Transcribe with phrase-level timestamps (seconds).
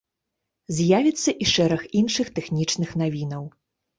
[0.77, 3.43] З'явіцца і шэраг іншых тэхнічных навінаў.